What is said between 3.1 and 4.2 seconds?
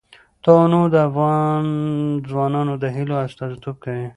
استازیتوب کوي.